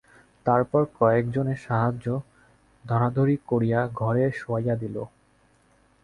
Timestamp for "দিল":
4.75-4.95